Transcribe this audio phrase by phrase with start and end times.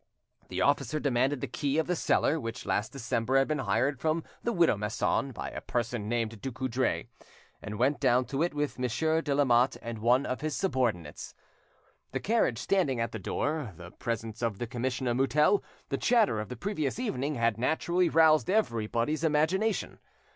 [0.49, 4.23] The officer demanded the key of the cellar which last December had been hired from
[4.41, 7.05] the widow Masson by a person named Ducoudray,
[7.61, 11.35] and went down to it with Monsieur de Lamotte and one of his subordinates.
[12.13, 16.49] The carriage standing at the door, the presence of the commissioner Mutel, the chatter of
[16.49, 19.99] the previous evening, had naturally roused everybody's imagination.